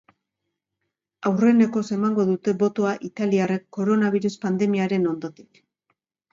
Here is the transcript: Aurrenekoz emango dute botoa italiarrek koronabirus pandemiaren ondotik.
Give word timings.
Aurrenekoz 1.31 1.83
emango 1.97 2.25
dute 2.31 2.55
botoa 2.65 2.95
italiarrek 3.11 3.69
koronabirus 3.79 4.41
pandemiaren 4.49 5.09
ondotik. 5.15 5.65